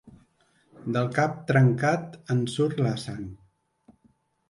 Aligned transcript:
Del 0.95 1.09
cap 1.17 1.37
trencat 1.53 2.19
en 2.37 2.43
surt 2.57 2.85
la 2.89 2.99
sang. 3.07 3.33